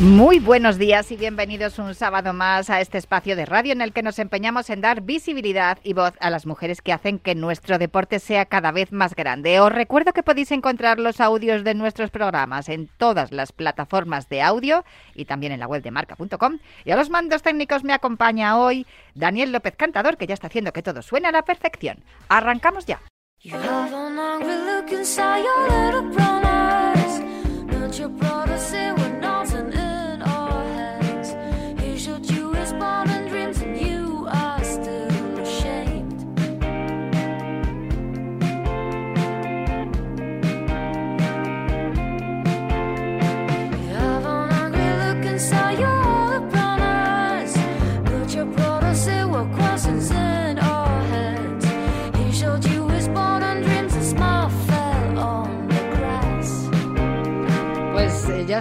[0.00, 3.92] Muy buenos días y bienvenidos un sábado más a este espacio de radio en el
[3.92, 7.78] que nos empeñamos en dar visibilidad y voz a las mujeres que hacen que nuestro
[7.78, 9.60] deporte sea cada vez más grande.
[9.60, 14.42] Os recuerdo que podéis encontrar los audios de nuestros programas en todas las plataformas de
[14.42, 16.58] audio y también en la web de marca.com.
[16.84, 20.72] Y a los mandos técnicos me acompaña hoy Daniel López Cantador, que ya está haciendo
[20.72, 22.02] que todo suene a la perfección.
[22.28, 23.00] Arrancamos ya.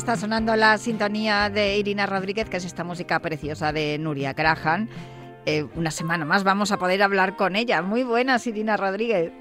[0.03, 4.89] Está sonando la sintonía de Irina Rodríguez, que es esta música preciosa de Nuria Graham.
[5.45, 7.81] Eh, una semana más vamos a poder hablar con ella.
[7.81, 9.31] Muy buenas, Irina Rodríguez.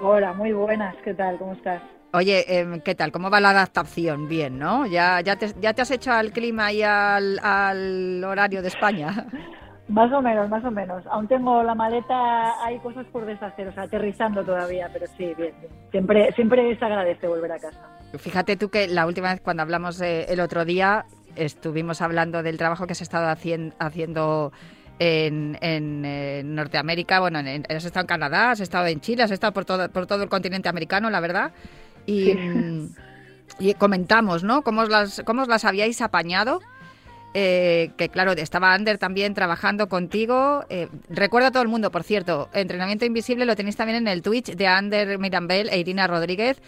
[0.00, 0.96] Hola, muy buenas.
[1.04, 1.38] ¿Qué tal?
[1.38, 1.80] ¿Cómo estás?
[2.12, 3.12] Oye, em, ¿qué tal?
[3.12, 4.26] ¿Cómo va la adaptación?
[4.26, 4.84] Bien, ¿no?
[4.84, 9.26] ¿Ya, ya, te, ya te has hecho al clima y al, al horario de España?
[9.86, 11.06] Más o menos, más o menos.
[11.08, 15.54] Aún tengo la maleta, hay cosas por deshacer, o sea, aterrizando todavía, pero sí, bien,
[15.60, 15.72] bien.
[15.90, 17.80] Siempre, siempre se agradece volver a casa.
[18.18, 22.86] Fíjate tú que la última vez cuando hablamos el otro día estuvimos hablando del trabajo
[22.86, 23.28] que se ha estado
[23.78, 24.52] haciendo
[24.98, 29.88] en, Norteamérica, bueno, has estado en Canadá, has estado en Chile, has estado por todo,
[29.90, 31.52] por todo el continente americano, la verdad.
[32.06, 32.32] Y,
[33.58, 34.62] y comentamos, ¿no?
[34.62, 36.60] ¿Cómo os las, cómo os las habíais apañado?
[37.36, 40.64] Eh, que claro, estaba Ander también trabajando contigo.
[40.68, 44.22] Eh, recuerda a todo el mundo, por cierto, Entrenamiento Invisible lo tenéis también en el
[44.22, 46.62] Twitch de Ander Mirambel e Irina Rodríguez, eh,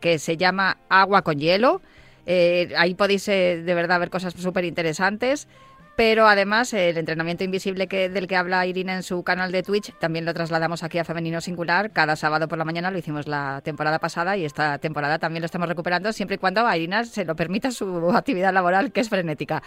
[0.00, 1.82] que se llama Agua con Hielo.
[2.26, 5.48] ahí podéis de verdad ver cosas súper interesantes.
[5.96, 9.92] Pero además el entrenamiento invisible que, del que habla Irina en su canal de Twitch
[10.00, 13.60] también lo trasladamos aquí a Femenino Singular cada sábado por la mañana, lo hicimos la
[13.62, 17.24] temporada pasada y esta temporada también lo estamos recuperando siempre y cuando a Irina se
[17.24, 19.62] lo permita su actividad laboral que es frenética.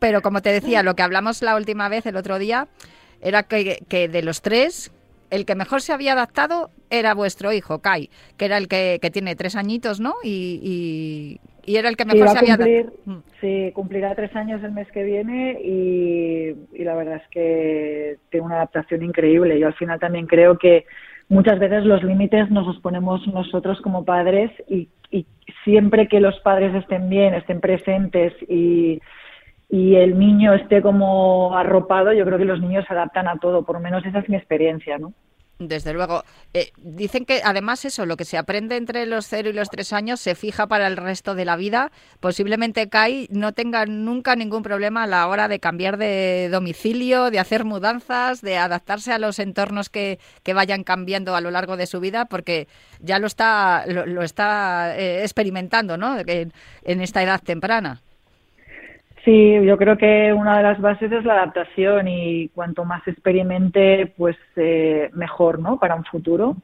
[0.00, 2.66] Pero como te decía, lo que hablamos la última vez, el otro día,
[3.20, 4.90] era que, que de los tres,
[5.30, 9.10] el que mejor se había adaptado era vuestro hijo, Kai, que era el que, que
[9.10, 10.14] tiene tres añitos, ¿no?
[10.22, 12.92] Y, y, era el que mejor se había adaptado.
[13.04, 13.16] Mm.
[13.40, 18.46] Sí, cumplirá tres años el mes que viene y, y la verdad es que tiene
[18.46, 19.58] una adaptación increíble.
[19.58, 20.84] Yo al final también creo que
[21.28, 25.26] muchas veces los límites nos los ponemos nosotros como padres y, y
[25.64, 29.00] siempre que los padres estén bien, estén presentes y
[29.70, 33.62] y el niño esté como arropado, yo creo que los niños se adaptan a todo,
[33.64, 35.12] por lo menos esa es mi experiencia, ¿no?
[35.60, 36.24] Desde luego.
[36.54, 39.92] Eh, dicen que además eso, lo que se aprende entre los 0 y los 3
[39.92, 41.92] años se fija para el resto de la vida.
[42.18, 47.40] Posiblemente Kai no tenga nunca ningún problema a la hora de cambiar de domicilio, de
[47.40, 50.18] hacer mudanzas, de adaptarse a los entornos que,
[50.54, 52.66] vayan cambiando a lo largo de su vida, porque
[52.98, 56.16] ya lo está, lo, está eh, experimentando ¿no?
[56.18, 58.00] en esta edad temprana.
[59.24, 64.14] Sí, yo creo que una de las bases es la adaptación y cuanto más experimente,
[64.16, 65.78] pues eh, mejor, ¿no?
[65.78, 66.56] Para un futuro.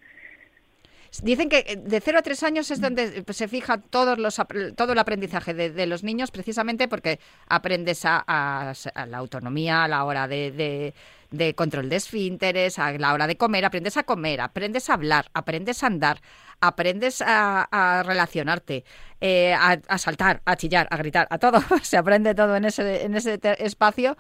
[1.22, 4.41] Dicen que eh, de 0 a 3 años es donde se fija todos los,
[4.77, 8.72] todo el aprendizaje de, los niños, precisamente porque aprendes a,
[9.06, 10.93] la autonomía a la hora de,
[11.31, 15.31] de, control de esfínteres, a la hora de comer, aprendes a comer, aprendes a hablar,
[15.33, 16.21] aprendes a andar,
[16.61, 18.84] aprendes a, relacionarte,
[19.21, 21.62] eh, a, saltar, a chillar, a gritar, a todo.
[21.83, 24.16] se aprende todo en ese, espacio.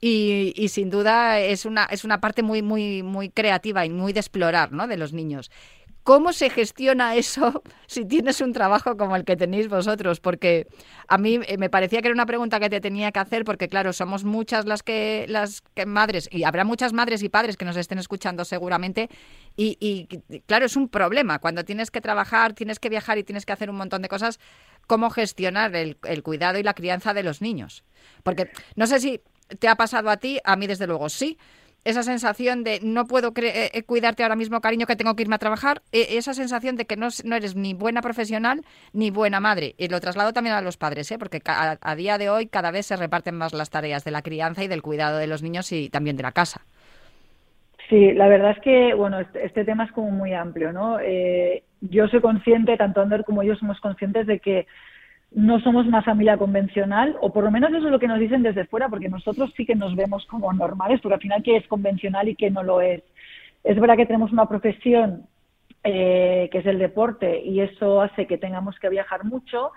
[0.00, 4.12] Y, y, sin duda es una, es una parte muy, muy, muy creativa y muy
[4.12, 4.86] de explorar ¿no?
[4.86, 5.50] de los niños.
[6.04, 10.20] ¿Cómo se gestiona eso si tienes un trabajo como el que tenéis vosotros?
[10.20, 10.66] Porque
[11.08, 13.70] a mí eh, me parecía que era una pregunta que te tenía que hacer, porque
[13.70, 17.64] claro, somos muchas las que las que madres, y habrá muchas madres y padres que
[17.64, 19.08] nos estén escuchando seguramente,
[19.56, 20.06] y,
[20.46, 21.38] claro, es un problema.
[21.38, 24.40] Cuando tienes que trabajar, tienes que viajar y tienes que hacer un montón de cosas,
[24.86, 27.82] ¿cómo gestionar el cuidado y la crianza de los niños?
[28.22, 29.22] Porque no sé si
[29.58, 31.38] te ha pasado a ti, a mí desde luego sí
[31.84, 35.34] esa sensación de no puedo eh, eh, cuidarte ahora mismo, cariño, que tengo que irme
[35.34, 39.40] a trabajar, e, esa sensación de que no, no, eres ni buena profesional ni buena
[39.40, 39.74] madre.
[39.78, 41.18] Y lo traslado también a los padres, ¿eh?
[41.18, 44.64] porque a, día de hoy cada vez se reparten más las tareas de la crianza
[44.64, 46.62] y del cuidado de los niños y también de la casa.
[47.88, 50.98] Sí, la verdad es que, bueno, este, este tema es como muy amplio, ¿no?
[51.00, 54.66] Eh, yo soy consciente, tanto Ander como yo somos conscientes de que
[55.34, 58.42] no somos una familia convencional, o por lo menos eso es lo que nos dicen
[58.42, 61.66] desde fuera, porque nosotros sí que nos vemos como normales, porque al final qué es
[61.66, 63.02] convencional y qué no lo es.
[63.64, 65.26] Es verdad que tenemos una profesión
[65.82, 69.72] eh, que es el deporte y eso hace que tengamos que viajar mucho.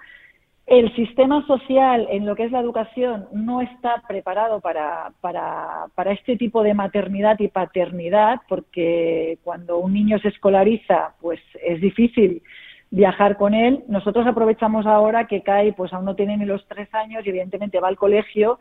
[0.68, 6.12] El sistema social en lo que es la educación no está preparado para, para, para
[6.12, 12.44] este tipo de maternidad y paternidad, porque cuando un niño se escolariza, pues es difícil
[12.92, 13.84] viajar con él.
[13.88, 17.80] Nosotros aprovechamos ahora que Kai pues aún no tiene ni los tres años y evidentemente
[17.80, 18.60] va al colegio,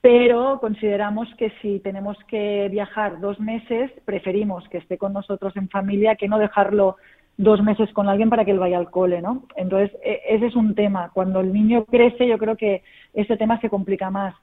[0.00, 5.68] pero consideramos que si tenemos que viajar dos meses, preferimos que esté con nosotros en
[5.68, 6.96] familia que no dejarlo
[7.36, 9.44] dos meses con alguien para que él vaya al cole, ¿no?
[9.56, 11.10] Entonces, e, ese es un tema.
[11.14, 12.82] Cuando el niño crece, yo creo que
[13.14, 14.34] ese tema se complica más.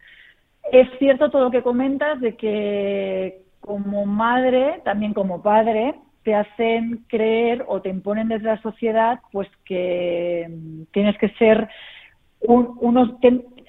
[0.72, 5.96] Es cierto todo lo que comentas de que como madre, también como padre,
[6.26, 11.70] te hacen creer o te imponen desde la sociedad pues que mm, tienes que ser
[12.42, 13.12] unos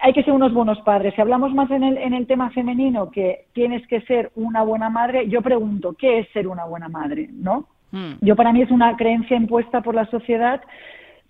[0.03, 1.15] hay que ser unos buenos padres.
[1.15, 4.91] Si hablamos más en el, en el tema femenino, que tienes que ser una buena
[4.91, 7.29] madre, yo pregunto, ¿qué es ser una buena madre?
[7.33, 7.69] ¿No?
[7.93, 8.15] Hmm.
[8.21, 10.61] Yo para mí es una creencia impuesta por la sociedad.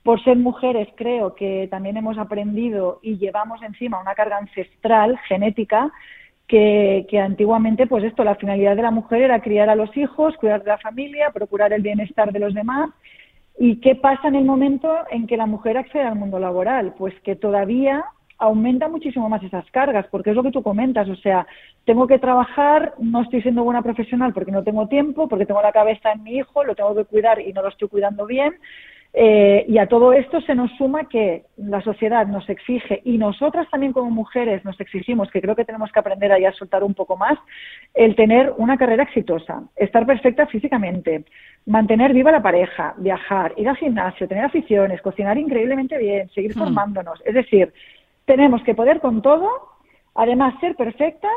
[0.02, 5.92] Por ser mujeres creo que también hemos aprendido y llevamos encima una carga ancestral, genética,
[6.48, 10.36] que, que, antiguamente, pues esto, la finalidad de la mujer era criar a los hijos,
[10.36, 12.90] cuidar de la familia, procurar el bienestar de los demás.
[13.58, 16.94] ¿Y qué pasa en el momento en que la mujer accede al mundo laboral?
[16.98, 18.04] Pues que todavía
[18.38, 21.46] aumenta muchísimo más esas cargas, porque es lo que tú comentas, o sea,
[21.84, 25.72] tengo que trabajar, no estoy siendo buena profesional porque no tengo tiempo, porque tengo la
[25.72, 28.54] cabeza en mi hijo, lo tengo que cuidar y no lo estoy cuidando bien,
[29.18, 33.66] eh, y a todo esto se nos suma que la sociedad nos exige y nosotras
[33.70, 37.16] también como mujeres nos exigimos, que creo que tenemos que aprender a soltar un poco
[37.16, 37.38] más,
[37.94, 41.24] el tener una carrera exitosa, estar perfecta físicamente,
[41.64, 46.58] mantener viva la pareja, viajar, ir al gimnasio, tener aficiones, cocinar increíblemente bien, seguir hmm.
[46.58, 47.18] formándonos.
[47.24, 47.72] Es decir,
[48.26, 49.48] tenemos que poder con todo,
[50.14, 51.32] además ser perfectas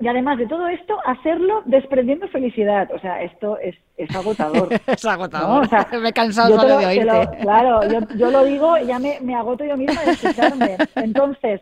[0.00, 2.90] y además de todo esto, hacerlo desprendiendo felicidad.
[2.94, 4.68] O sea, esto es, es agotador.
[4.86, 5.68] es agotador.
[6.00, 7.28] me he cansado solo de oírte.
[7.42, 10.76] claro, yo, yo, lo digo y ya me, me, agoto yo misma de escucharme.
[10.94, 11.60] Entonces,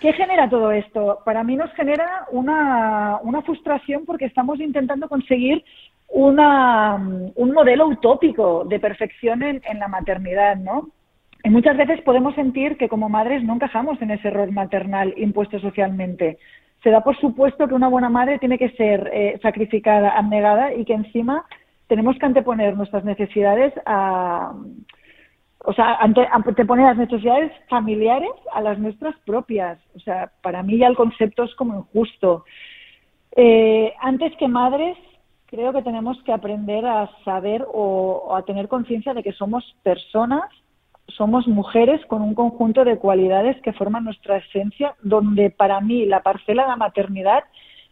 [0.00, 1.20] ¿qué genera todo esto?
[1.24, 5.64] Para mí nos genera una, una frustración porque estamos intentando conseguir
[6.08, 10.90] una, un modelo utópico de perfección en, en la maternidad, ¿no?
[11.44, 15.58] Y muchas veces podemos sentir que como madres no encajamos en ese rol maternal impuesto
[15.60, 16.38] socialmente.
[16.82, 20.84] Se da por supuesto que una buena madre tiene que ser eh, sacrificada, abnegada y
[20.84, 21.44] que encima
[21.88, 24.52] tenemos que anteponer nuestras necesidades a,
[25.64, 29.78] o sea, anteponer las necesidades familiares a las nuestras propias.
[29.96, 32.44] O sea, para mí ya el concepto es como injusto.
[33.34, 34.96] Eh, antes que madres,
[35.46, 40.44] creo que tenemos que aprender a saber o a tener conciencia de que somos personas
[41.16, 46.22] somos mujeres con un conjunto de cualidades que forman nuestra esencia, donde para mí la
[46.22, 47.44] parcela de la maternidad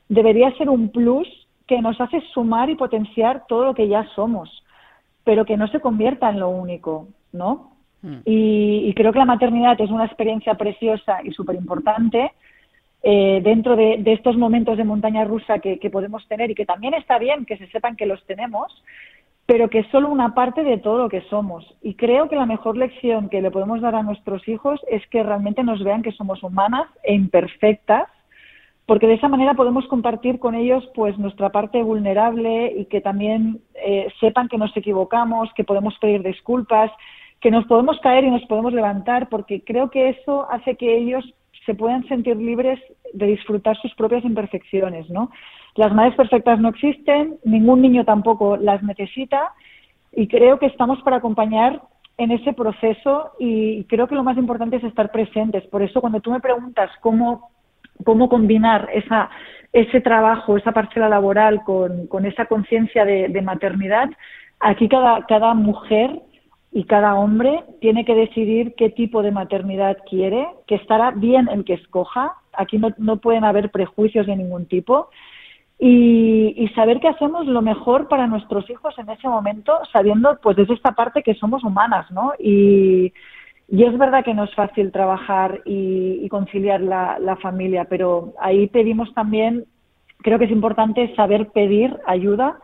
[0.09, 1.29] debería ser un plus
[1.67, 4.63] que nos hace sumar y potenciar todo lo que ya somos,
[5.25, 7.73] pero que no se convierta en lo único, ¿no?
[8.03, 8.19] Mm.
[8.25, 12.33] Y, creo que la maternidad es una experiencia preciosa y súper importante
[13.03, 17.19] eh, dentro de, estos momentos de montaña rusa que podemos tener y que también está
[17.19, 18.73] bien que se sepan que los tenemos,
[19.47, 21.65] pero que es solo una parte de todo lo que somos.
[21.81, 25.23] Y creo que la mejor lección que le podemos dar a nuestros hijos es que
[25.23, 28.09] realmente nos vean que somos humanas e imperfectas,
[28.87, 33.61] porque de esa manera podemos compartir con ellos pues nuestra parte vulnerable y que también
[33.75, 36.91] eh, sepan que nos equivocamos, que podemos pedir disculpas,
[37.41, 41.25] que nos podemos caer y nos podemos levantar, porque creo que eso hace que ellos
[41.65, 42.81] se puedan sentir libres
[43.13, 45.31] de disfrutar sus propias imperfecciones, ¿no?
[45.77, 49.53] Las madres perfectas no existen, ningún niño tampoco las necesita
[50.13, 51.83] y creo que estamos para acompañar
[52.17, 55.67] en ese proceso y creo que lo más importante es estar presentes.
[55.67, 57.51] Por eso cuando tú me preguntas cómo,
[58.05, 58.89] cómo combinar
[59.73, 64.09] ese trabajo, esa parcela laboral con, con esa conciencia de, de, maternidad,
[64.61, 66.23] aquí cada, cada mujer
[66.73, 71.65] y cada hombre tiene que decidir qué tipo de maternidad quiere, que estará bien el
[71.65, 72.33] que escoja.
[72.55, 75.11] Aquí no, no pueden haber prejuicios de ningún tipo
[75.79, 80.75] y, saber que hacemos lo mejor para nuestros hijos en ese momento, sabiendo pues desde
[80.75, 82.33] esta parte que somos humanas, ¿no?
[82.39, 83.13] Y,
[83.69, 89.13] es verdad que no es fácil trabajar y, conciliar la, la, familia, pero ahí pedimos
[89.15, 89.65] también,
[90.19, 92.59] creo que es importante saber pedir ayuda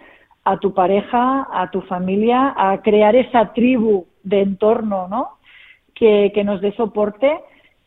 [0.45, 5.39] a tu pareja, a tu familia, a crear esa tribu de entorno, ¿no?
[5.95, 7.41] Que, que nos dé soporte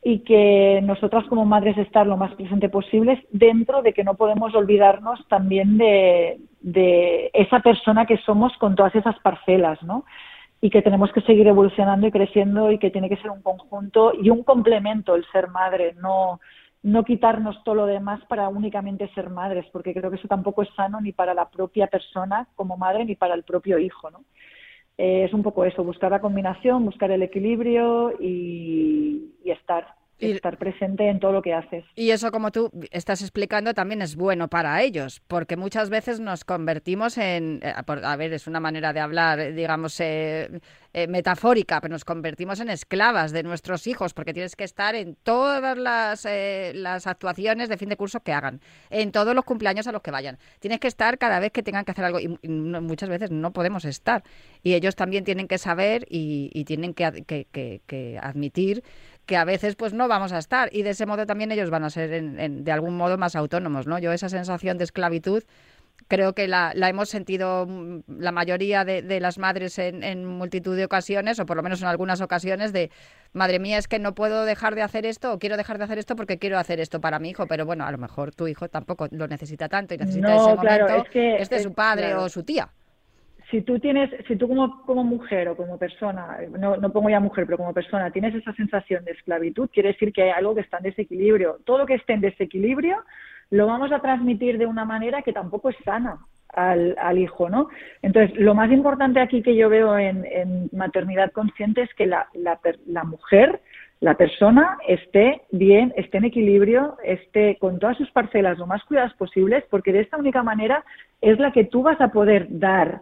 [0.07, 4.53] y que nosotras como madres estar lo más presente posible dentro de que no podemos
[4.53, 10.05] olvidarnos también de, esa persona que somos con todas esas parcelas, ¿no?
[10.61, 14.13] y que tenemos que seguir evolucionando y creciendo y que tiene que ser un conjunto
[14.13, 16.39] y un complemento el ser madre, no,
[16.83, 20.69] no quitarnos todo lo demás para únicamente ser madres, porque creo que eso tampoco es
[20.75, 24.19] sano ni para la propia persona como madre ni para el propio hijo, ¿no?
[24.97, 30.57] Eh, es un poco eso, buscar la combinación, buscar el equilibrio y, y estar estar
[30.57, 31.83] presente en todo lo que haces.
[31.95, 36.45] Y eso, como tú estás explicando, también es bueno para ellos, porque muchas veces nos
[36.45, 40.59] convertimos en, eh, a ver, es una manera de hablar, digamos, eh,
[40.93, 45.15] eh, metafórica, pero nos convertimos en esclavas de nuestros hijos, porque tienes que estar en
[45.15, 46.25] todas las,
[46.73, 50.11] las actuaciones de fin de curso que hagan, en todos los cumpleaños a los que
[50.11, 50.37] vayan.
[50.59, 53.83] Tienes que estar cada vez que tengan que hacer algo, y, muchas veces no podemos
[53.83, 54.23] estar.
[54.63, 57.25] Y ellos también tienen que saber y, tienen que,
[57.85, 58.83] que admitir
[59.25, 60.69] que a veces pues no vamos a estar.
[60.71, 63.99] Y de ese modo también ellos van a ser de algún modo más autónomos, ¿no?
[63.99, 65.43] Yo esa sensación de esclavitud
[66.07, 71.39] creo que la, hemos sentido mm, la mayoría de, las madres en, multitud de ocasiones,
[71.39, 72.91] o por lo menos en algunas ocasiones, de
[73.33, 75.97] madre mía, es que no puedo dejar de hacer esto o quiero dejar de hacer
[75.97, 78.69] esto porque quiero hacer esto para mi hijo, pero bueno, a lo mejor tu hijo
[78.69, 82.43] tampoco lo necesita tanto y necesita ese momento es que, este su padre o su
[82.43, 82.69] tía
[83.51, 87.19] si tú tienes, si tú como, como mujer o como persona, no, no pongo ya
[87.19, 90.61] mujer, pero como persona, tienes esa sensación de esclavitud, quiere decir que hay algo que
[90.61, 91.59] está en desequilibrio.
[91.65, 93.03] Todo lo que esté en desequilibrio
[93.51, 96.17] lo vamos a transmitir de una manera que tampoco es sana
[96.49, 97.67] al, hijo, ¿no?
[98.01, 102.27] Entonces, lo más importante aquí que yo veo en, en maternidad consciente es que la,
[102.33, 103.59] la, la mujer,
[103.99, 109.13] la persona esté bien, esté en equilibrio, esté con todas sus parcelas lo más cuidadas
[109.15, 110.83] posibles, porque de esta única manera
[111.21, 113.01] es la que tú vas a poder dar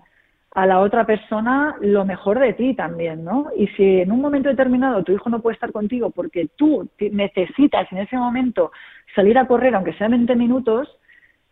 [0.55, 3.47] a la otra persona lo mejor de ti también, ¿no?
[3.57, 7.91] Y si en un momento determinado tu hijo no puede estar contigo porque tú necesitas
[7.91, 8.71] en ese momento
[9.15, 10.87] salir a correr, aunque sea 20 minutos,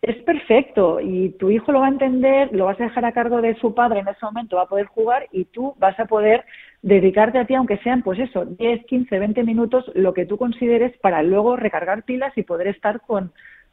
[0.04, 3.42] es perfecto y tu hijo lo va a entender, lo vas a dejar a cargo
[3.42, 6.44] de su padre en ese momento, va a poder jugar y tú vas a poder
[6.84, 10.96] dedicarte a ti, aunque sean, pues eso, 10, 15, 20 minutos, lo que tú consideres
[10.98, 13.32] para luego recargar pilas y poder estar con,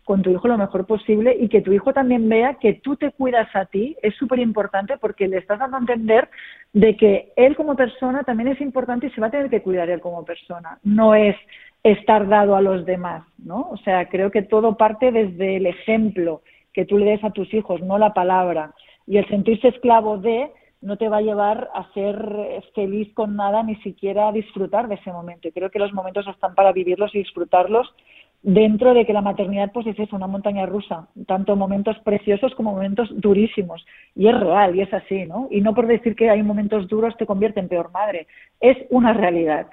[0.09, 3.11] con tu hijo lo mejor posible y que tu hijo también vea que tú te
[3.11, 6.31] cuidas a ti es súper importante porque le estás dando a entender
[6.73, 9.91] de que él como persona también es importante y se va a tener que cuidar
[9.91, 10.79] él como persona.
[10.83, 11.37] No es
[11.83, 13.69] estar dado a los demás, ¿no?
[13.71, 16.41] O sea, creo que todo parte desde el ejemplo
[16.73, 18.73] que tú le des a tus hijos, no la palabra.
[19.07, 20.51] Y el sentirse esclavo de
[20.81, 24.95] no te va a llevar a ser feliz con nada, ni siquiera a disfrutar de
[24.95, 25.51] ese momento.
[25.53, 27.95] Creo que los momentos están para vivirlos y disfrutarlos
[28.43, 32.73] dentro de que la maternidad pues es eso, una montaña rusa, tanto momentos preciosos como
[32.73, 33.85] momentos durísimos.
[34.15, 35.49] Y es real, y es así, ¿no?
[35.51, 38.27] Y no por decir que hay momentos duros te convierte en peor madre,
[38.61, 39.67] es una realidad.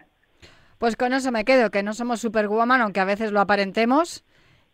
[0.78, 4.26] Pues con eso me quedo, que no somos superwoman, aunque a veces lo aparentemos,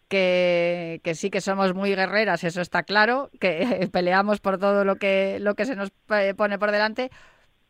[0.08, 4.96] que, que, sí que somos muy guerreras, eso está claro, que peleamos por todo lo
[4.96, 5.92] que, lo que se nos
[6.36, 7.12] pone por delante,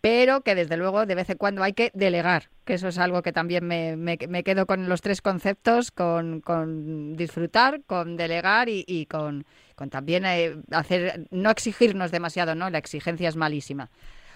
[0.01, 3.21] pero que desde luego de vez en cuando hay que delegar, que eso es algo
[3.21, 9.05] que también me, me, quedo con los tres conceptos, con, con disfrutar, con delegar y,
[9.05, 12.69] con, con, también eh, hacer, no exigirnos demasiado, ¿no?
[12.69, 13.89] La exigencia es malísima.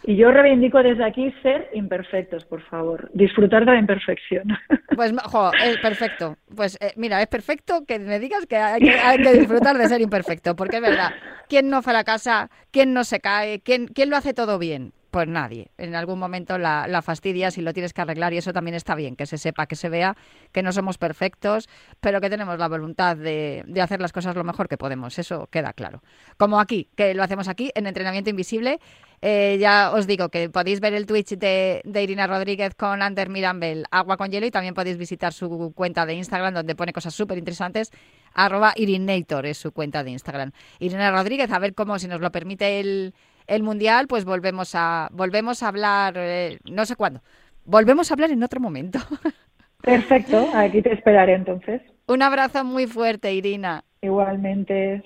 [0.08, 3.10] Y yo reivindico desde aquí ser imperfectos, por favor.
[3.14, 4.48] Disfrutar de la imperfección.
[4.96, 6.38] Pues, jo, es perfecto.
[6.56, 10.56] Pues eh, mira, es perfecto que me digas que hay, que disfrutar de ser imperfecto,
[10.56, 11.12] porque es verdad.
[11.50, 12.50] ¿Quién no fracasa?
[12.72, 13.60] ¿Quién no se cae?
[13.60, 14.94] ¿Quién, quién lo hace todo bien?
[15.16, 15.72] Pues nadie.
[15.78, 19.16] En algún momento la, fastidias y lo tienes que arreglar y eso también está bien,
[19.16, 20.18] que se sepa, que se vea
[20.52, 21.70] que no somos perfectos,
[22.02, 25.18] pero que tenemos la voluntad de, hacer las cosas lo mejor que podemos.
[25.18, 26.04] Eso queda claro.
[26.36, 28.82] Como aquí, que lo hacemos aquí en Entrenamiento Invisible.
[29.22, 33.86] Eh, ya os digo que podéis ver el Twitch de, Irina Rodríguez con Ander Mirambel,
[33.92, 37.38] Agua con Hielo, y también podéis visitar su cuenta de Instagram donde pone cosas súper
[37.38, 37.90] interesantes.
[38.34, 40.52] Arroba Irinator es su cuenta de Instagram.
[40.80, 43.14] Irina Rodríguez, a ver cómo, si nos lo permite el
[43.48, 47.22] el Mundial, pues volvemos a, volvemos a hablar, eh, no sé cuándo,
[47.66, 49.00] volvemos a hablar en otro momento.
[49.82, 51.82] Perfecto, aquí te esperaré entonces.
[52.08, 53.84] Un abrazo muy fuerte, Irina.
[54.02, 55.04] Igualmente.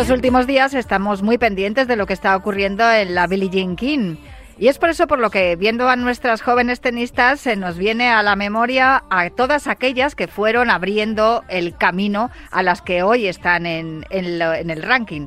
[0.00, 3.76] Estos últimos días estamos muy pendientes de lo que está ocurriendo en la Billie Jean
[3.76, 4.16] King.
[4.58, 8.08] Y es por eso por lo que, viendo a nuestras jóvenes tenistas, se nos viene
[8.08, 13.26] a la memoria a todas aquellas que fueron abriendo el camino a las que hoy
[13.26, 15.26] están en, el ranking.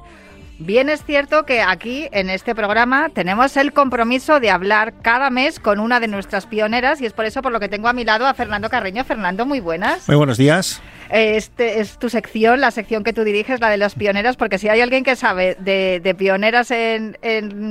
[0.57, 5.59] Bien es cierto que aquí en este programa tenemos el compromiso de hablar cada mes
[5.59, 8.05] con una de nuestras pioneras y es por eso por lo que tengo a mi
[8.05, 9.03] lado a Fernando Carreño.
[9.03, 10.07] Fernando, muy buenas.
[10.07, 10.81] Muy buenos días.
[11.13, 14.67] Este es tu sección, la sección que tú diriges, la de las pioneras, porque si
[14.67, 17.15] hay alguien que sabe de, pioneras en,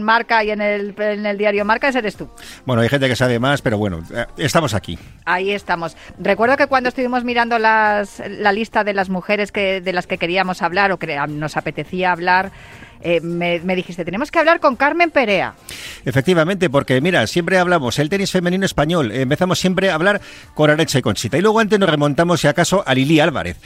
[0.05, 2.31] Marca y en el, en el diario Marca, ese eres tú.
[2.65, 4.97] Bueno, hay gente que sabe más, pero bueno, eh, estamos aquí.
[5.25, 5.97] Ahí estamos.
[6.21, 10.19] Recuerdo que cuando estuvimos mirando las, la lista de las mujeres que, de las que
[10.19, 12.53] queríamos hablar o que nos apetecía hablar,
[13.05, 15.55] eh, me, dijiste, tenemos que hablar con Carmen Perea.
[16.05, 20.21] Efectivamente, porque mira, siempre hablamos el tenis femenino español, empezamos siempre a hablar
[20.55, 23.57] con Areche Conchita, y luego antes nos remontamos, si acaso, a Lili Álvarez.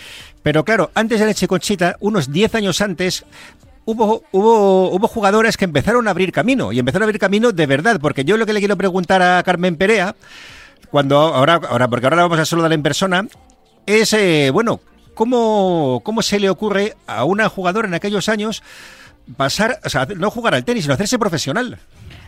[0.43, 3.25] Pero claro, antes de Areche Conchita, unos 10 años antes,
[3.88, 7.66] Hubo, hubo, hubo jugadoras que empezaron a abrir camino, y empezaron a abrir camino de
[7.66, 10.16] verdad, porque yo lo que le quiero preguntar a Carmen Perea,
[10.90, 13.28] cuando ahora, ahora porque ahora la vamos a saludar en persona,
[13.87, 14.81] es, eh, bueno,
[15.14, 18.62] ¿cómo, ¿cómo se le ocurre a una jugadora en aquellos años
[19.37, 21.78] pasar, o sea, no jugar al tenis, sino hacerse profesional.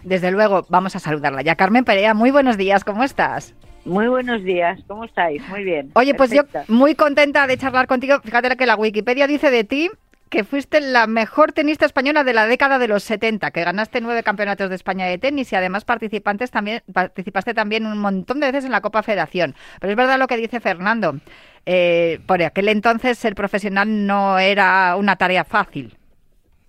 [0.02, 1.57] Desde luego, vamos a saludarla ya.
[1.57, 3.55] Carmen Perea, muy buenos días, ¿cómo estás?
[3.85, 5.47] Muy buenos días, ¿cómo estáis?
[5.49, 5.90] Muy bien.
[5.95, 8.21] Oye, pues yo muy contenta de charlar contigo.
[8.23, 9.90] Fíjate que la Wikipedia dice de ti
[10.28, 14.23] que fuiste la mejor tenista española de la década de los 70, que ganaste nueve
[14.23, 18.67] campeonatos de España de tenis y además participantes también, participaste también un montón de veces
[18.67, 19.55] en la Copa Federación.
[19.81, 21.19] Pero es verdad lo que dice Fernando.
[21.67, 25.98] Eh, por aquel entonces ser profesional no era una tarea fácil.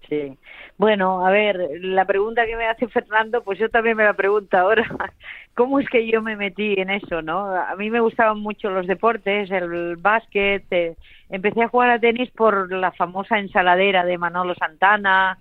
[0.09, 0.37] Sí.
[0.77, 4.57] Bueno, a ver, la pregunta que me hace Fernando, pues yo también me la pregunto
[4.57, 4.83] ahora.
[5.53, 7.53] ¿Cómo es que yo me metí en eso, no?
[7.53, 10.63] A mí me gustaban mucho los deportes, el básquet.
[10.71, 10.95] Eh,
[11.29, 15.37] empecé a jugar a tenis por la famosa ensaladera de Manolo Santana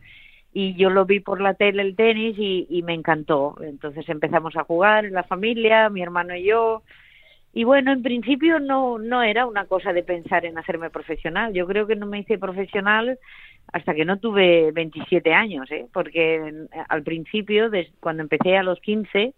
[0.52, 3.56] y yo lo vi por la tele el tenis y, y me encantó.
[3.62, 6.82] Entonces empezamos a jugar en la familia, mi hermano y yo.
[7.54, 11.52] Y bueno, en principio no, no era una cosa de pensar en hacerme profesional.
[11.54, 13.18] Yo creo que no me hice profesional
[13.72, 15.86] hasta que no tuve 27 años, ¿eh?
[15.92, 17.70] porque al principio,
[18.00, 19.34] cuando empecé a los 15,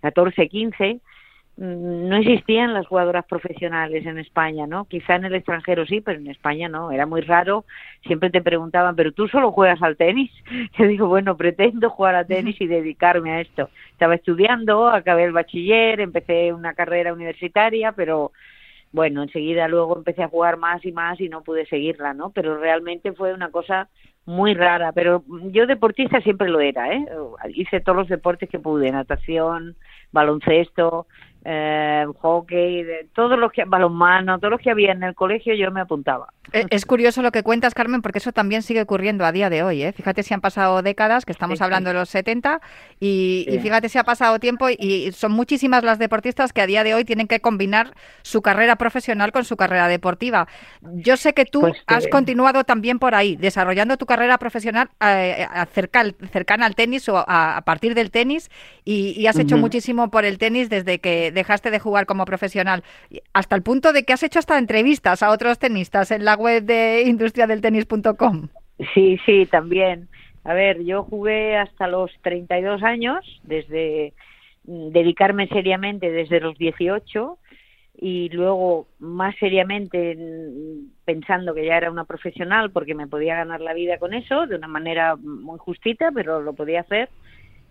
[0.00, 1.00] 14, 15,
[1.56, 4.86] no existían las jugadoras profesionales en España, ¿no?
[4.86, 7.64] Quizá en el extranjero sí, pero en España no, era muy raro.
[8.04, 10.32] Siempre te preguntaban, ¿pero tú solo juegas al tenis?
[10.78, 13.70] Yo digo, bueno, pretendo jugar al tenis y dedicarme a esto.
[13.92, 18.32] Estaba estudiando, acabé el bachiller, empecé una carrera universitaria, pero
[18.94, 22.30] bueno, enseguida luego empecé a jugar más y más y no pude seguirla, ¿no?
[22.30, 23.88] Pero realmente fue una cosa
[24.24, 27.04] muy rara, pero yo deportista siempre lo era, ¿eh?
[27.48, 29.74] Hice todos los deportes que pude, natación,
[30.12, 31.08] baloncesto,
[31.44, 35.70] eh, hockey, de, todos los que balonmano, todos los que había en el colegio yo
[35.70, 36.28] me apuntaba.
[36.52, 39.62] Eh, es curioso lo que cuentas, Carmen, porque eso también sigue ocurriendo a día de
[39.62, 39.82] hoy.
[39.82, 39.92] ¿eh?
[39.92, 42.60] Fíjate si han pasado décadas, que estamos hablando de los 70,
[42.98, 46.94] y, fíjate si ha pasado tiempo y son muchísimas las deportistas que a día de
[46.94, 50.48] hoy tienen que combinar su carrera profesional con su carrera deportiva.
[50.80, 55.46] Yo sé que tú pues has continuado también por ahí, desarrollando tu carrera profesional eh,
[55.72, 58.50] cercana al tenis o a, partir del tenis,
[58.84, 62.82] y, has hecho muchísimo por el tenis desde que dejaste de jugar como profesional,
[63.32, 66.62] hasta el punto de que has hecho hasta entrevistas a otros tenistas en la web
[66.64, 68.48] de industriadeltenis.com.
[68.94, 70.08] Sí, sí, también.
[70.44, 74.12] A ver, yo jugué hasta los 32 años, desde
[74.64, 77.38] mm, dedicarme seriamente desde los 18
[77.96, 83.60] y luego más seriamente mm, pensando que ya era una profesional porque me podía ganar
[83.60, 87.08] la vida con eso de una manera muy justita, pero lo podía hacer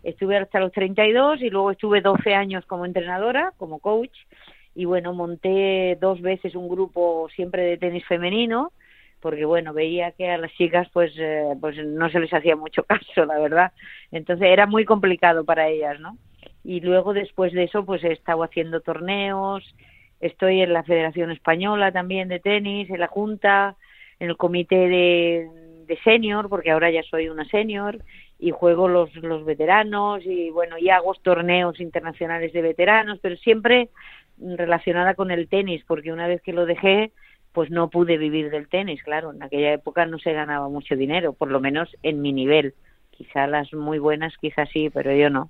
[0.04, 4.16] estuve hasta los 32 y luego estuve 12 años como entrenadora, como coach
[4.76, 8.72] y bueno, monté dos veces un grupo siempre de tenis femenino
[9.24, 12.84] porque bueno, veía que a las chicas pues eh, pues no se les hacía mucho
[12.88, 13.72] caso, la verdad.
[14.12, 16.18] Entonces era muy complicado para ellas, ¿no?
[16.64, 19.64] Y luego después de eso pues he estado haciendo torneos,
[20.20, 23.78] estoy en la Federación Española también de tenis, en la Junta,
[24.20, 25.48] en el comité de,
[25.88, 28.00] de senior, porque ahora ya soy una senior,
[28.40, 33.90] y juego los, los veteranos y bueno, y hago torneos internacionales de veteranos, pero siempre
[34.40, 37.12] relacionada con el tenis, porque una vez que lo dejé,
[37.54, 41.34] pues no pude vivir del tenis, claro, en aquella época no se ganaba mucho dinero,
[41.34, 42.74] por lo menos en mi nivel.
[43.12, 45.50] Quizá las muy buenas, quizás sí, pero yo no.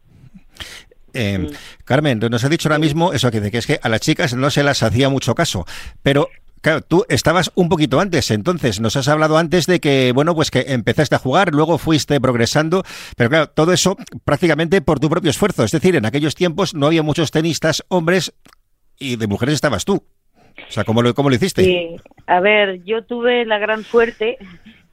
[1.14, 1.48] Eh.
[1.86, 4.50] Carmen, nos ha dicho ahora mismo eso que, que es que a las chicas no
[4.50, 5.66] se las hacía mucho caso,
[6.02, 6.28] pero
[6.64, 10.50] Claro, tú estabas un poquito antes, entonces nos has hablado antes de que, bueno, pues
[10.50, 12.84] que empezaste a jugar, luego fuiste progresando,
[13.18, 16.88] pero claro, todo eso prácticamente por tu propio esfuerzo, es decir, en aquellos tiempos no
[16.88, 18.34] había muchos tenistas hombres
[18.98, 19.96] y de mujeres estabas tú.
[19.96, 21.66] O sea, ¿cómo lo, cómo lo hiciste?
[21.66, 21.98] Sí,
[22.28, 24.38] a ver, yo tuve la gran suerte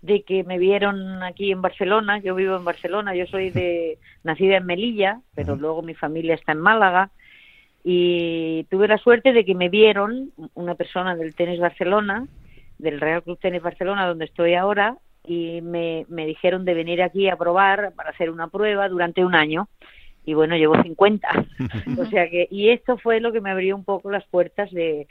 [0.02, 4.56] de que me vieron aquí en Barcelona, yo vivo en Barcelona, yo soy de nacida
[4.56, 7.12] en Melilla, pero luego mi familia está en Málaga
[7.82, 12.26] y tuve la suerte de que me vieron una persona del Tenis Barcelona,
[12.78, 17.28] del Real Club Tenis Barcelona, donde estoy ahora, y me, me dijeron de venir aquí
[17.28, 19.68] a probar para hacer una prueba durante un año
[20.24, 21.28] y bueno, llevo 50.
[21.98, 25.08] o sea que, y esto fue lo que me abrió un poco las puertas de,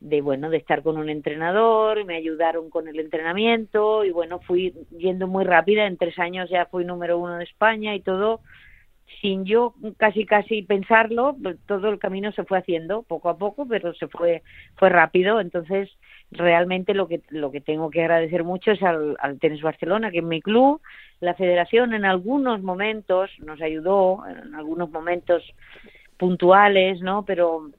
[0.00, 4.74] de bueno, de estar con un entrenador, me ayudaron con el entrenamiento y bueno, fui
[4.96, 8.40] yendo muy rápida, en tres años ya fui número uno de España y todo,
[9.20, 13.94] sin yo casi casi pensarlo, todo el camino se fue haciendo poco a poco, pero
[13.94, 14.42] se fue,
[14.76, 15.90] fue rápido, entonces
[16.30, 20.24] realmente lo que, lo que tengo que agradecer mucho es al, Tenis Barcelona, que es
[20.24, 20.80] mi club,
[21.20, 25.42] la federación en algunos momentos nos ayudó, en algunos momentos
[26.16, 27.24] puntuales, ¿no?
[27.24, 27.70] Pero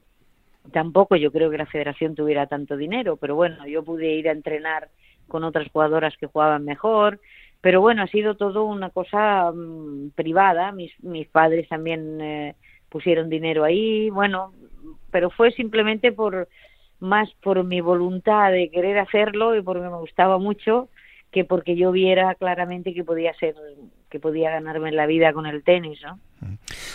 [0.72, 4.32] tampoco yo creo que la federación tuviera tanto dinero, pero bueno, yo pude ir a
[4.32, 4.88] entrenar
[5.28, 7.20] con otras jugadoras que jugaban mejor,
[7.60, 12.54] pero bueno, ha sido todo una cosa mm, privada, mis, mis padres también eh,
[12.88, 14.52] pusieron dinero ahí, bueno,
[15.10, 16.48] pero fue simplemente por
[17.00, 20.88] más por mi voluntad de querer hacerlo y porque me gustaba mucho
[21.30, 23.54] que porque yo viera claramente que podía ser
[24.10, 26.18] que podía ganarme la vida con el tenis, ¿no?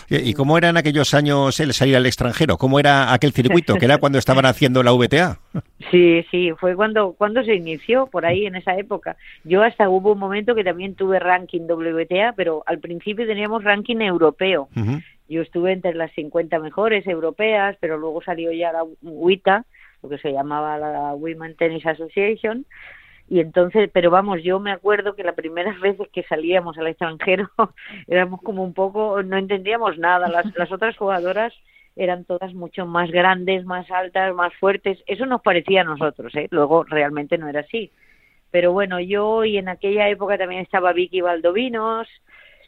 [0.10, 2.58] ¿Y cómo eran aquellos años el salir al extranjero?
[2.58, 3.76] ¿Cómo era aquel circuito?
[3.76, 5.39] que era cuando estaban haciendo la VTA?
[5.91, 9.18] Sí, sí, fue cuando, cuando se inició, por ahí en esa época.
[9.44, 13.98] Yo hasta hubo un momento que también tuve ranking WTA, pero al principio teníamos ranking
[13.98, 14.68] europeo.
[15.30, 19.65] Yo estuve entre las 50 mejores europeas, pero luego salió ya la WITA,
[20.02, 22.65] lo que se llamaba la Women Tennis Association,
[23.28, 27.50] y entonces, pero vamos, yo me acuerdo que las primeras veces que salíamos al extranjero
[28.08, 31.54] éramos como un poco, no entendíamos nada, las, las otras jugadoras
[31.96, 36.48] eran todas mucho más grandes, más altas, más fuertes, eso nos parecía a nosotros, ¿eh?
[36.52, 37.92] luego realmente no era así.
[38.52, 42.08] Pero bueno, yo y en aquella época también estaba Vicky Valdovinos,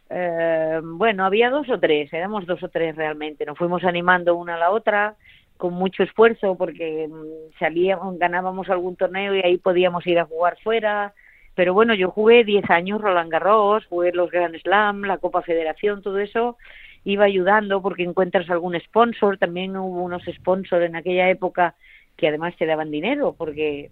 [0.10, 4.56] eh, bueno, había dos o tres, éramos dos o tres realmente, nos fuimos animando una
[4.56, 5.15] a la otra,
[5.58, 10.58] con mucho esfuerzo porque mm, salíamos, ganábamos algún torneo y ahí podíamos ir a jugar
[10.63, 11.13] fuera.
[11.56, 16.02] Pero bueno, yo jugué 10 años Roland Garros, jugué los Grand Slam, la Copa Federación,
[16.02, 16.58] todo eso
[17.04, 19.38] iba ayudando porque encuentras algún sponsor.
[19.38, 21.76] También hubo unos sponsors en aquella época
[22.15, 23.91] que además te daban dinero porque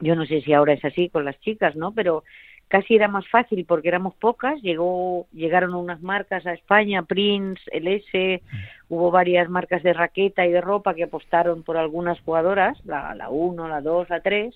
[0.00, 1.92] yo no sé si ahora es así con las chicas, ¿no?
[1.92, 2.24] Pero
[2.68, 7.86] casi era más fácil porque éramos pocas, llegó, llegaron unas marcas a España, Prince, el
[7.86, 8.42] S,
[8.88, 13.30] hubo varias marcas de raqueta y de ropa que apostaron por algunas jugadoras, la, la
[13.30, 14.54] 1, la 2, la 3,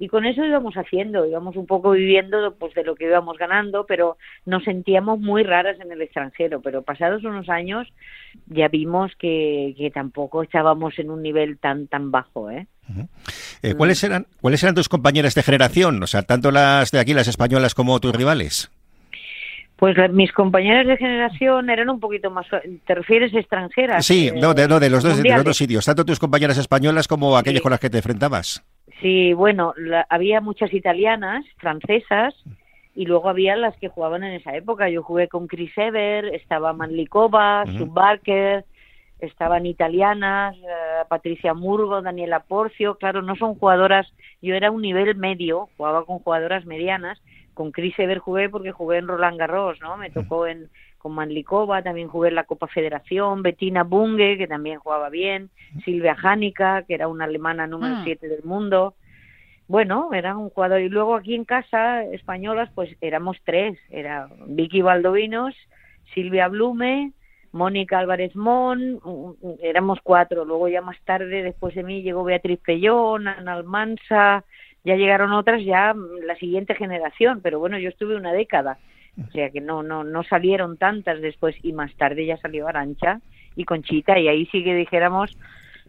[0.00, 3.84] y con eso íbamos haciendo, íbamos un poco viviendo pues de lo que íbamos ganando,
[3.86, 7.86] pero nos sentíamos muy raras en el extranjero, pero pasados unos años
[8.46, 12.66] ya vimos que, que tampoco estábamos en un nivel tan tan bajo, ¿eh?
[13.62, 17.12] eh ¿cuáles eran cuáles eran tus compañeras de generación, o sea, tanto las de aquí
[17.12, 18.72] las españolas como tus rivales?
[19.76, 22.46] Pues mis compañeras de generación eran un poquito más.
[22.86, 24.04] ¿Te refieres extranjeras?
[24.04, 26.58] Sí, eh, no, de, no, de los dos, de los dos sitios, tanto tus compañeras
[26.58, 28.62] españolas como aquellas con las que te enfrentabas.
[29.00, 29.72] Sí, bueno,
[30.08, 32.34] había muchas italianas, francesas,
[32.94, 34.88] y luego había las que jugaban en esa época.
[34.88, 38.64] Yo jugué con Chris Ever, estaba Manlikova, uh Barker,
[39.20, 42.96] estaban italianas, eh, Patricia Murgo, Daniela Porcio.
[42.96, 44.06] Claro, no son jugadoras,
[44.42, 47.20] yo era un nivel medio, jugaba con jugadoras medianas.
[47.54, 49.96] Con Chris Ever jugué porque jugué en Roland Garros, ¿no?
[49.96, 54.78] Me tocó en con Manlikova, también jugué en la Copa Federación, Bettina Bunge, que también
[54.78, 55.50] jugaba bien,
[55.84, 58.28] Silvia Jánica, que era una alemana número 7 ah.
[58.28, 58.94] del mundo.
[59.66, 60.80] Bueno, era un jugador.
[60.80, 63.78] Y luego aquí en casa, españolas, pues éramos tres.
[63.88, 65.54] Era Vicky Valdovinos,
[66.12, 67.12] Silvia Blume,
[67.52, 69.00] Mónica Álvarez Mon,
[69.62, 70.44] éramos cuatro.
[70.44, 74.44] Luego ya más tarde, después de mí, llegó Beatriz Pellón, Ana Almansa,
[74.84, 75.94] ya llegaron otras, ya
[76.26, 77.40] la siguiente generación.
[77.40, 78.76] Pero bueno, yo estuve una década
[79.28, 83.20] o sea que no, no, no salieron tantas después y más tarde ya salió Arancha
[83.56, 85.36] y Conchita y ahí sí que dijéramos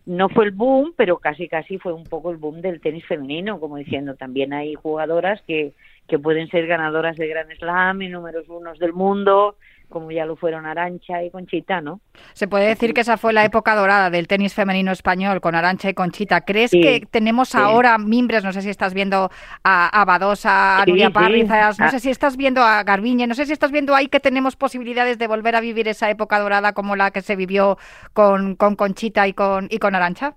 [0.06, 3.60] no fue el boom, pero casi casi fue un poco el boom del tenis femenino,
[3.60, 5.74] como diciendo, también hay jugadoras que,
[6.08, 9.58] que pueden ser ganadoras de Grand Slam y números unos del mundo
[9.92, 12.02] como ya lo fueron Arancha y Conchita, ¿no?
[12.34, 15.90] Se puede decir que esa fue la época dorada del tenis femenino español con Arancha
[15.90, 16.42] y Conchita.
[16.42, 18.44] ¿Crees que tenemos ahora mimbres?
[18.44, 19.30] No sé si estás viendo
[19.64, 21.92] a, Badosa, a Nuria Parrizas, no ah.
[21.92, 25.20] sé si estás viendo a Garbiñe, no sé si estás viendo ahí que tenemos posibilidades
[25.20, 27.78] de volver a vivir esa época dorada como la que se vivió
[28.14, 30.34] con, con Conchita y con, y con Arancha.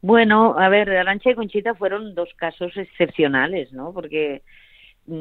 [0.00, 3.92] Bueno, a ver, Arancha y Conchita fueron dos casos excepcionales, ¿no?
[3.94, 4.42] Porque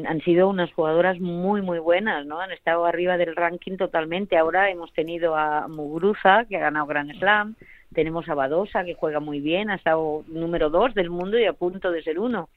[0.08, 2.40] han sido unas jugadoras muy muy buenas, ¿no?
[2.40, 4.38] Han estado arriba del ranking totalmente.
[4.38, 7.56] Ahora hemos tenido a Muguruza, que ha ganado Grand Slam,
[7.94, 11.54] tenemos a Badosa, que juega muy bien, ha estado número dos del mundo y a
[11.54, 12.50] punto de ser uno.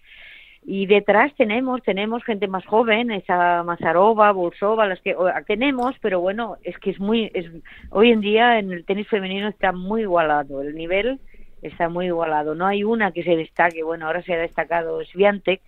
[0.69, 5.15] Y detrás tenemos, tenemos gente más joven, esa Mazarova, Bolsova, las que
[5.47, 7.47] tenemos, pero bueno, es que es muy, es,
[7.91, 11.21] hoy en día en el tenis femenino está muy igualado, el nivel
[11.63, 15.61] está muy igualado, no hay una que se destaque, bueno, ahora se ha destacado Sviantek,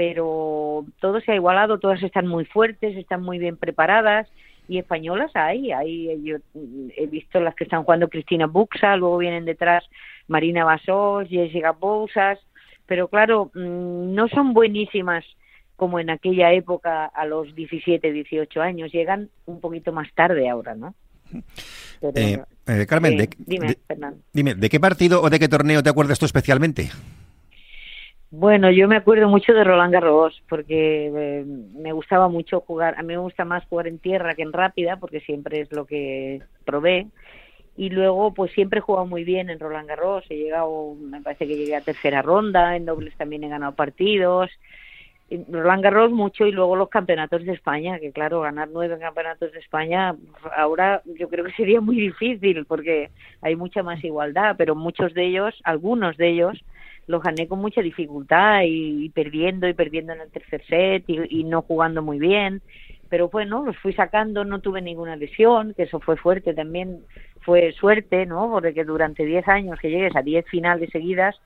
[0.00, 4.26] pero todo se ha igualado, todas están muy fuertes, están muy bien preparadas
[4.66, 6.38] y españolas hay, hay yo
[6.96, 9.84] he visto las que están jugando Cristina Buxa, luego vienen detrás
[10.26, 12.38] Marina Basós, Jessica Bousas,
[12.86, 15.22] pero claro, mm, no son buenísimas
[15.76, 20.74] como en aquella época a los 17, 18 años, llegan un poquito más tarde ahora,
[20.74, 20.94] ¿no?
[22.14, 23.76] Eh, eh, Carmen, de, dime,
[24.32, 26.88] dime, ¿de qué partido o de qué torneo te acuerdas tú especialmente?
[28.32, 32.94] Bueno, yo me acuerdo mucho de Roland Garros porque eh, me gustaba mucho jugar.
[32.96, 35.84] A mí me gusta más jugar en tierra que en rápida porque siempre es lo
[35.84, 37.08] que probé.
[37.76, 40.24] Y luego, pues siempre he jugado muy bien en Roland Garros.
[40.28, 42.76] He llegado, me parece que llegué a tercera ronda.
[42.76, 44.48] En dobles también he ganado partidos.
[45.48, 49.60] Roland Garros mucho y luego los campeonatos de España, que claro, ganar nueve campeonatos de
[49.60, 50.16] España
[50.56, 55.26] ahora yo creo que sería muy difícil porque hay mucha más igualdad, pero muchos de
[55.26, 56.64] ellos, algunos de ellos,
[57.10, 61.62] los gané con mucha dificultad y, perdiendo y perdiendo en el tercer set y, no
[61.62, 62.62] jugando muy bien.
[63.08, 67.00] Pero bueno, los fui sacando, no tuve ninguna lesión, que eso fue fuerte también,
[67.40, 68.48] fue suerte, ¿no?
[68.50, 71.40] Porque durante 10 años que llegues a 10 finales seguidas,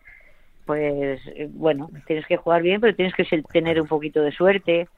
[0.66, 4.88] pues eh, bueno, tienes que jugar bien, pero tienes que tener un poquito de suerte.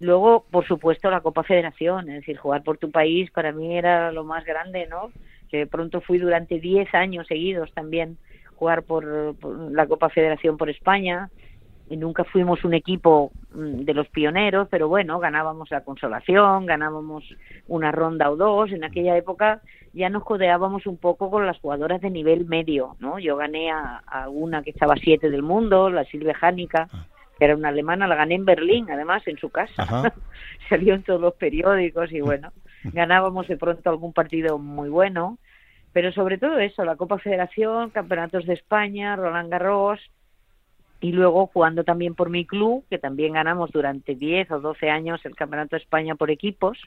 [0.00, 4.10] Luego, por supuesto, la Copa Federación, es decir, jugar por tu país para mí era
[4.10, 5.10] lo más grande, ¿no?
[5.50, 8.16] Que pronto fui durante 10 años seguidos también
[8.54, 9.04] jugar por,
[9.70, 11.30] la Copa Federación por España
[11.88, 17.24] y nunca fuimos un equipo mm, de los pioneros, pero bueno, ganábamos la consolación, ganábamos
[17.68, 18.72] una ronda o dos.
[18.72, 19.60] En aquella época
[19.92, 23.18] ya nos codeábamos un poco con las jugadoras de nivel medio, ¿no?
[23.18, 27.06] Yo gané a, una que estaba siete del mundo, la Silvia Jánica, ah.
[27.38, 30.12] que era una alemana, la gané en Berlín, además, en su casa.
[30.68, 32.50] Salió en todos los periódicos y bueno,
[32.84, 35.38] ganábamos de pronto algún partido muy bueno
[35.94, 40.00] pero sobre todo eso, la Copa Federación, Campeonatos de España, Roland Garros,
[41.00, 45.24] y luego jugando también por mi club, que también ganamos durante 10 o 12 años
[45.24, 46.78] el Campeonato de España por equipos,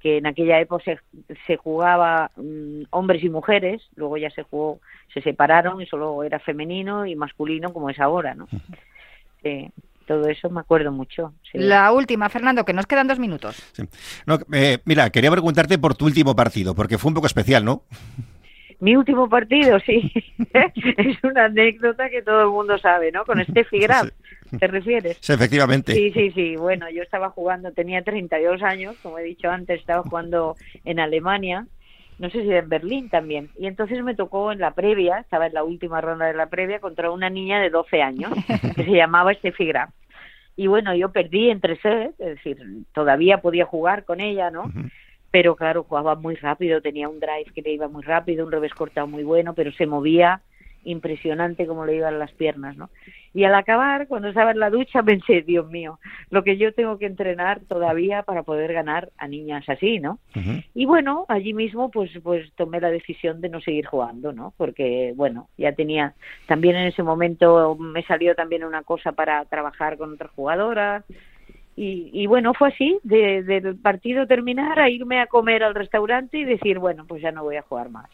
[0.00, 0.98] que en aquella época se,
[1.46, 4.80] se jugaba mm, hombres y mujeres, luego ya se jugó,
[5.14, 8.48] se separaron y solo era femenino y masculino como es ahora, ¿no?
[10.06, 11.34] Todo eso me acuerdo mucho.
[11.52, 13.62] La última, Fernando, que nos quedan dos minutos.
[14.52, 17.82] Eh, mira, quería preguntarte por tu último partido, porque fue un poco especial, ¿no?
[18.78, 20.12] Mi último partido, sí.
[20.96, 23.24] es una anécdota que todo el mundo sabe, ¿no?
[23.24, 24.08] Con Steffi Graf,
[24.58, 25.18] ¿te refieres?
[25.20, 25.94] Sí, efectivamente.
[25.94, 26.56] Sí, sí, sí.
[26.56, 31.66] Bueno, yo estaba jugando, tenía 32 años, como he dicho antes, estaba jugando en Alemania
[32.18, 33.50] no sé si en Berlín también.
[33.58, 36.80] Y entonces me tocó en la previa, estaba en la última ronda de la previa,
[36.80, 38.32] contra una niña de 12 años
[38.76, 39.90] que se llamaba Steffi Graf.
[40.56, 42.58] Y bueno, yo perdí entre sets, es decir,
[42.94, 44.72] todavía podía jugar con ella, ¿no?
[45.30, 48.72] Pero claro, jugaba muy rápido, tenía un drive que le iba muy rápido, un revés
[48.72, 50.40] cortado muy bueno, pero se movía
[50.86, 52.88] impresionante como le iban las piernas, ¿no?
[53.34, 55.98] Y al acabar, cuando estaba en la ducha, pensé, Dios mío,
[56.30, 60.18] lo que yo tengo que entrenar todavía para poder ganar a niñas así, ¿no?
[60.74, 64.54] Y bueno, allí mismo, pues, pues tomé la decisión de no seguir jugando, ¿no?
[64.56, 66.14] Porque, bueno, ya tenía,
[66.46, 71.04] también en ese momento me salió también una cosa para trabajar con otras jugadoras.
[71.74, 76.38] Y, y bueno, fue así, de, del partido terminar a irme a comer al restaurante
[76.38, 78.08] y decir, bueno, pues ya no voy a jugar más.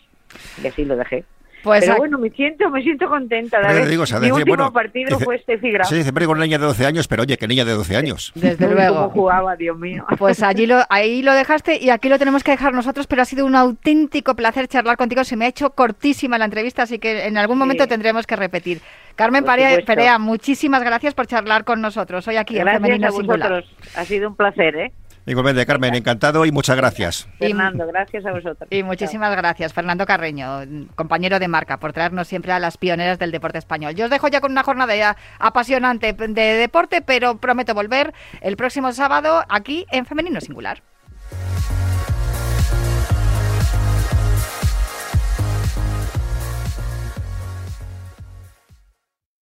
[0.63, 1.25] Y así lo dejé.
[1.63, 3.61] Pues pero bueno, me siento, me siento contenta.
[3.61, 5.85] De digo, Mi último partido fue este Figra.
[5.85, 8.33] Sí, siempre con una niña de 12 años, pero oye, qué niña de 12 años.
[8.35, 8.97] Desde luego.
[8.97, 10.05] ¿Cómo jugaba, Dios mío?
[10.19, 13.25] Pues allí lo, ahí lo dejaste y aquí lo tenemos que dejar nosotros, pero ha
[13.25, 15.25] sido un auténtico placer charlar contigo.
[15.25, 18.81] Se me ha hecho cortísima la entrevista, así que en algún momento tendremos que repetir.
[19.15, 23.65] Carmen Perea, muchísimas gracias por charlar con nosotros hoy aquí gracias en Femenino a vosotros.
[23.97, 24.93] Ha sido un placer, ¿eh?
[25.27, 27.29] Igualmente, Carmen, encantado y muchas gracias.
[27.39, 28.69] Fernando, gracias a vosotros.
[28.71, 30.61] Y muchísimas gracias, Fernando Carreño,
[30.95, 33.95] compañero de marca, por traernos siempre a las pioneras del deporte español.
[33.95, 38.93] Yo os dejo ya con una jornada apasionante de deporte, pero prometo volver el próximo
[38.93, 40.83] sábado aquí en Femenino Singular.